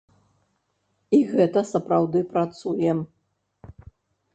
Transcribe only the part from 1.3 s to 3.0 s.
гэта сапраўды працуе.